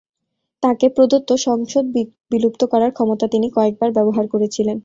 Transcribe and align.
তাঁকে 0.63 0.87
প্রদত্ত 0.89 1.29
সংসদ 1.47 1.85
বিলুপ্ত 2.31 2.61
করার 2.65 2.91
ক্ষমতা 2.91 3.25
তিনি 3.27 3.47
কয়েকবার 3.49 3.89
ব্যবহার 3.91 4.25
করেছিলেন। 4.27 4.77